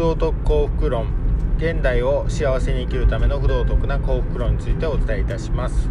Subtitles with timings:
[0.00, 1.08] 道徳幸福論
[1.58, 5.90] 現代を幸せに生きるための不道徳な幸福論についてお伝えいたします、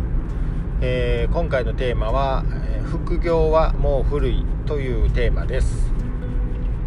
[0.81, 5.93] えー、今回のテーマは、え副業はもう古いというテーマです、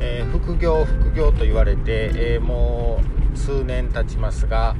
[0.01, 3.01] えー、副業副業と言われて、えー、も
[3.33, 4.75] う数年経ちますが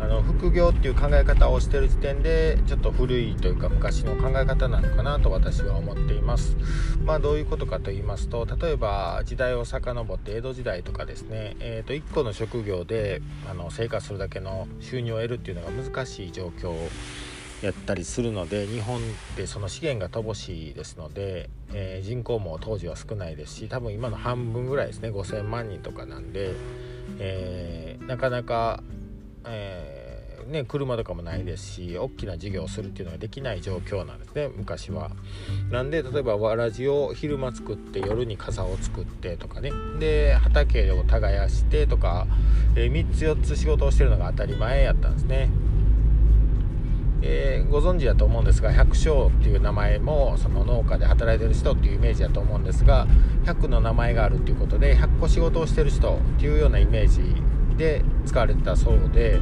[0.00, 6.56] あの副業っていう考え方をしてる時点でちょっと古いというか昔の考え方なのかなと私は思っています。
[7.04, 16.74] まあどういうことかと言いますと例えば時代を遡って江戸時代とかですね、えー、と1個の職業であの生活するだけの収入を得るっていうのが難しい状況
[17.62, 19.00] やったりするので日本っ
[19.36, 26.52] てその資源が乏しいですので、えー、人口も当時は少ないですし多分今の半分ぐらいですね5000万人とかなんで、
[27.18, 28.82] えー、なかなか
[29.48, 29.97] えー、
[30.48, 35.10] ね、車とかもないですし大きな事業をするっていうのができない状況なんですね昔は。
[35.70, 42.26] なんで例えばわらじを昼間作って夜に傘を作ってとかねで畑を耕してとか、
[42.76, 45.50] えー、3つ4つ仕事をしてるのが当たり前やったんですね。
[47.20, 53.08] えー、ご存知だと思うんですが百姓っていう名前もその農家で働いてる人っていうイメージだと思うんですが
[53.44, 57.20] 100の名前があるっていうことで100個仕事をしてる人っていうようなイメージ
[57.76, 59.40] で使われてたそうで、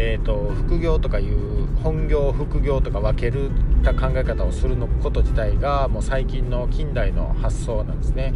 [0.00, 3.50] えーと、副業とかいう本業副業とか分ける
[3.82, 8.32] た考え方をするのこと自体がもう最近の近代の発想なんですね、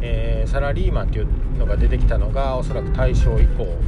[0.00, 3.78] えー、サラリーマンっていうのが出てきたのがおそらく大正以降、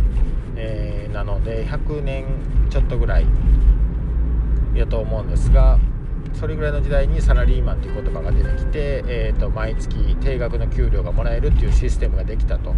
[0.54, 2.26] えー、なので100年
[2.70, 3.26] ちょっとぐらい
[4.76, 5.80] やと思うんですが
[6.32, 12.74] それぐらいの時代にサラリーマンという言葉が出てきて、えーと毎月定額の給料がもらえるっていうシステムができたと。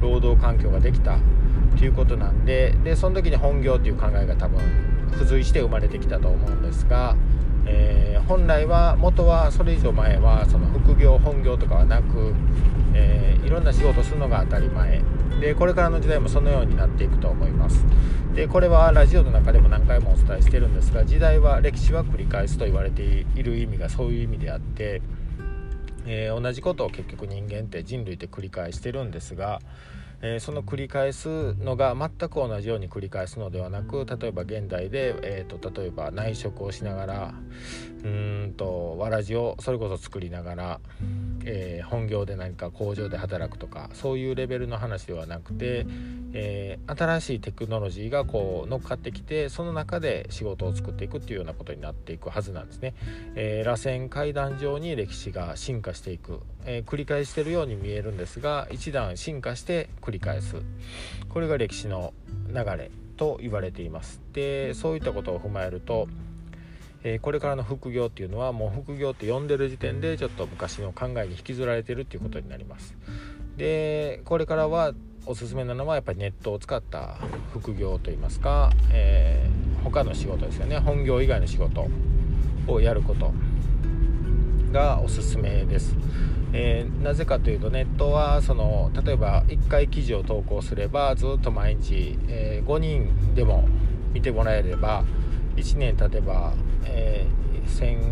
[0.00, 1.18] 労働環境ができた。
[1.80, 4.60] っていうことなんででその時に本業っていう考えが多分
[5.12, 7.16] 付随して生まれてきたと思うんですが、
[7.64, 12.34] えー、本来は元はそれ以上前はその副業本業とかはなく、
[12.92, 15.00] えー、いろんな仕事するのが当たり前。
[15.40, 17.82] でこれからの時代もそのようになっていくと思います。
[18.34, 23.02] でこれはラジオの中でも何回もお伝えしてるんですが時代は歴史は繰り返すと言われて
[23.34, 25.00] いる意味がそういう意味であって
[26.06, 29.60] えー、同じことを結局人間って人類って繰り返してるんですが、
[30.22, 37.34] えー、その繰り返すのが全く同じように繰り返すのではなく例えば現代で、えーと、例えば内職をしながら
[38.04, 40.80] うんとわらじをそれこそ作りながら、
[41.44, 45.86] えー、本業で何か工場で働くとかそういうレベルの話ではなくて、
[46.32, 52.94] えー、新しいテクノロジーがこう乗っかってきてその中で仕事を作っていくっていうようなことになっていくはずなんですね。
[53.34, 60.56] え螺旋階段上に歴史が進化していく、え繰り返してるように見えるんですが一段進化して繰り返す。
[61.28, 62.14] これが歴史の
[62.48, 64.20] 流れと言われています。
[64.32, 66.08] でそういったことを踏まえると、
[67.02, 72.94] えー、これからの副業っていうのはもう副業って呼んでる時点でちょっと昔の考えに引きずられてるっていうことになります。
[73.56, 74.92] でこれからは
[75.26, 77.18] おすすめなのはやっぱりネットを使った
[77.52, 80.78] 副業といいますか、えー、他の仕事ですよね。
[80.78, 81.88] 本業以外の仕事
[82.66, 83.32] をやること
[84.72, 85.94] がおすすめです。
[86.52, 93.68] えー、なぜかというとネットはその例えば1回記事を投稿すればずっと毎日、えー、5人でも
[94.12, 95.04] 見てもらえれば
[95.56, 96.54] 1年経てば、
[96.84, 98.10] えー、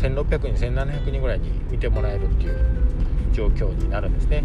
[0.00, 2.56] 1600人1700人ぐらいに見てもらえるっていう
[3.32, 4.44] 状況になるんですね。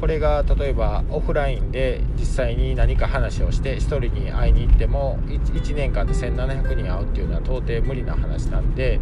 [0.00, 9.00] これが例えばオフラインで実際に何か話をして1人に会いに行っても 1, 1年間で1700人会うっていうのは到底無理な話なんで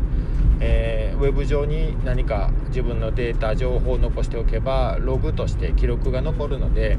[0.61, 6.97] えー、ウェブ上に何か自分のデータ情報を残しておけばログとして記録が残るので、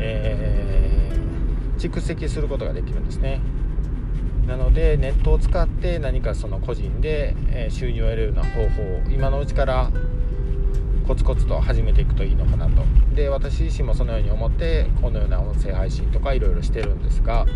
[0.00, 3.40] えー、蓄積することができるんですね
[4.46, 7.34] なのでネットを使って何かその個人で
[7.70, 9.90] 収入を得るような方法を今のうちから
[11.06, 12.82] コツコツと始めていくといいのかなと。
[13.14, 17.46] で私自身もそのように思ってこのような音声配信とかいろいろしてるんですが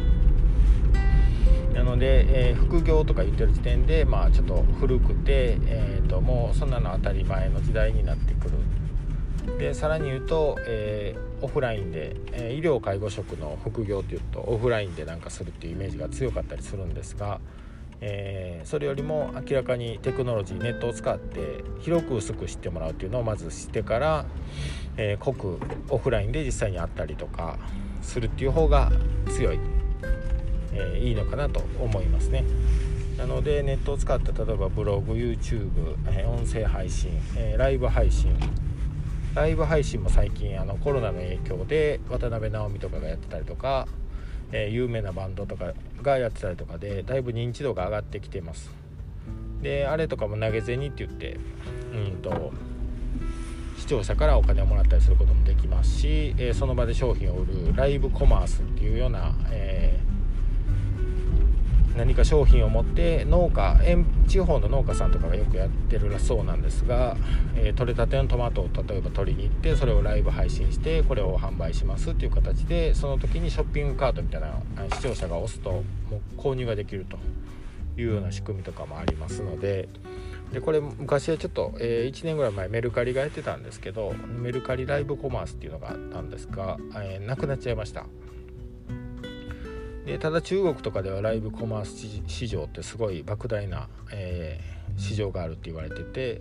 [1.74, 8.58] なので、えー、副業とか言ってる時点で、まあ、ちょっと古くて、えーと、もうそんなの当たり前の時代になってくる
[9.58, 17.40] でさらに言うと、えー、オフラインで、えー、医療介護職の副業っていうとオフラインでなんかするっていうイメージが強かったりするんですが、
[18.00, 24.24] えー、それよりも明らかにテクノロジーネットを使って広く薄く知ってもらうっていうのをまず知ってから、
[24.96, 25.58] え濃く
[25.88, 27.58] オフラインで実際に会ったりとか
[28.02, 28.90] するっていう方が
[29.28, 29.58] 強い。
[30.72, 32.44] え、いいのかなと思いますね。
[33.16, 38.36] なのでネットを使った例えばブログ YouTube、え、音声配信、え、ライブ配信
[39.38, 43.86] ライブ配信も最近あのコロナの影響で渡辺直美とかがやってたりとか、
[44.50, 48.68] え有名なバンドとかがやってたりとかでだいぶ認知度が上がってきてます。
[49.62, 51.38] であれとかも投げ銭って言って
[51.94, 52.52] うんと
[53.78, 60.00] し聴者からお金をもらったりすることもできますし、えその場で商品を売るライブコマースっていうような、え
[61.96, 63.76] 何か商品を持って農家
[64.26, 67.16] 地方の農家さんとかがよくやってるらそうなんですが、
[67.56, 74.52] えー、取れたてのトマトを例えば取りに行ってそれをライブ配信してこれを販売しますっていう形でその時にショッピングカートみたいな
[74.94, 75.82] 視聴者が押すとも
[76.36, 77.18] う購入ができると
[78.00, 79.88] いうような仕組みとかもありますので。
[80.52, 88.06] でこれ昔はちょっと、えー、1年ぐらい前メルカリがやってたんですけどメルカリライブコマースっていうのがあったんですが、えー、なくなっちゃいました
[90.08, 96.40] でただ中国とかではライブコマース市場ってすごい莫大な、えー、市場があるって言われてて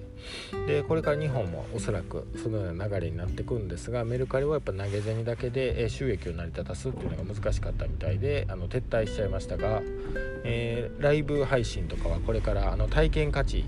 [0.68, 9.82] でこれから日本もおそらくそのような流れになってくんですがメルカリはやっぱ投げ銭だけで収益を成り立たすっていうのが難しかったみたいであの撤退しちゃいましたが、
[10.46, 13.66] えー、ライブ配信とかはこれからあの体験価値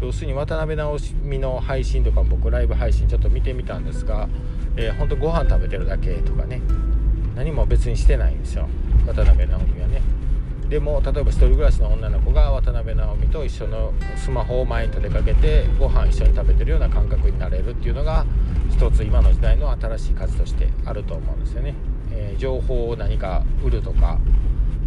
[0.00, 4.28] 要するに渡辺直美の配信とか僕ライブ配信ちょっと見てみたんですが、
[4.74, 6.60] えー、ほんとご飯食べてるだけとかね
[7.36, 8.68] 何も別にしてないんですよ。
[9.06, 10.02] 渡辺直美はね。
[10.68, 18.24] でも例えば1人暮らしの女の子が渡辺直美と一緒のスマホを前に立てかけてご飯一緒に食べてるような感覚になれるっていうのが
[18.70, 21.74] 一つ今の時代の新しい価値としてあると思うんですよね、
[22.10, 24.18] えー、情報を何か売るとか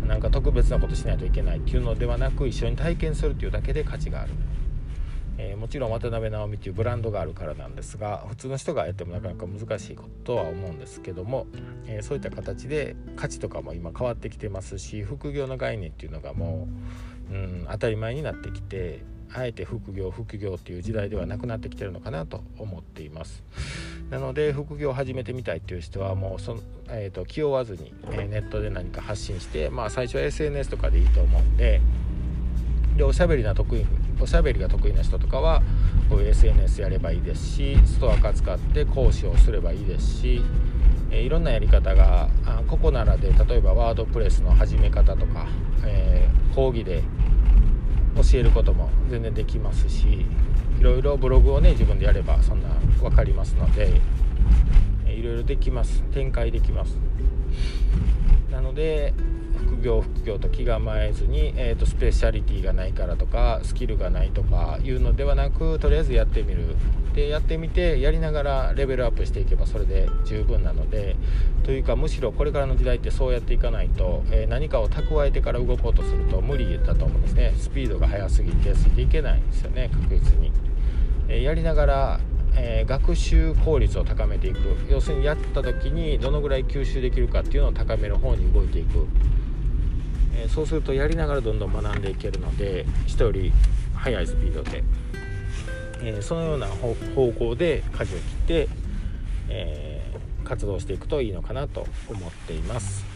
[0.08, 4.32] 何か特別なことしないといけないっていうのではなく一緒に体験するっていうだけで価値がある。
[5.38, 11.48] えー、もちろん渡辺直美というブランドがあるからなんですが普通の人がやってもなかなか難しいことは思うんですけども、
[11.88, 16.68] えー、そういった形で価値とかも今変わってきてますし副業の概念っていうのがも
[17.32, 19.04] う、うん、当たり前になってきて
[19.34, 23.44] あえて副業副業っていう時代ではなくなってきてるのかなと思っています。
[24.10, 31.82] なので副業を始めてみたいっていう人はもうその、えーと、気負わずに、え、ネットで何か発信してまあ最初は SNS とかでいいと思うんで
[32.98, 33.86] でおしゃべりな得意
[34.20, 35.62] おしゃべりが得意な人とかは
[36.10, 40.42] こういう SNS やればいいですしストアカ使って講師をすればいいですし、
[41.12, 42.30] え、いろんなやり方が
[42.68, 45.48] ここならで例えばワードプレスの始め方とか、
[45.84, 47.04] えー、講義で
[48.16, 50.26] 教えることも全然できますし
[50.80, 52.70] いろいろブログをね自分でやればそんな
[53.02, 54.02] 分かりますので、
[55.06, 56.04] えー、いろいろできます。
[56.14, 56.98] 展開できます。
[58.52, 59.14] なので
[59.86, 66.76] 業副業と気構えずに、えーと、スペシャリティがないからとかスキルがないとかいうのではなくとりあえずやってみる。
[67.14, 71.16] でやってみてやりながらレベルアップしていけばそれで十分なので
[71.64, 77.54] というかむしろこれからの時代ってそうやっていかないと、えー、何かを蓄えてから動こうとすると無理だと思うんですね。
[77.58, 80.52] スピードが速すぎてついていけないんですよね確実に、
[81.30, 82.20] えー、やりながら
[82.58, 84.60] えー、学習効率を高めていく。
[84.90, 89.08] 要するにやった時にどのぐらい吸収できるかっていうのを高める方に動いていく。
[90.36, 93.52] えそうするとやりながらどんどん学んでいけるので人より
[93.96, 94.84] 速いスピードで、
[96.04, 96.94] えそのような方
[97.32, 98.70] 向で舵を切って、
[99.50, 100.12] え
[100.44, 103.15] 活動していくといいのかなと思っています。